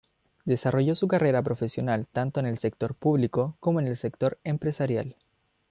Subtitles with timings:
[0.45, 5.15] Desarrolló su carrera profesional tanto en el Sector Público, como en el sector empresarial.